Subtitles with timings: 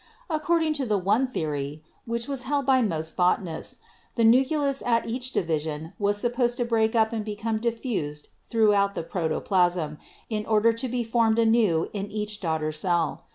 [0.31, 3.75] According to the one theory, which was held by most botanists,
[4.15, 8.95] the nucleus at each division was sup posed to break up and become diffused throughout
[8.95, 9.97] the CELL DIVISION 79 protoplasm,
[10.31, 13.25] in order to be formed anew in each daughter cell.